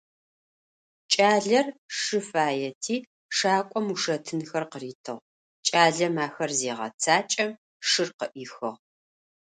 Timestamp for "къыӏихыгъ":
8.17-8.71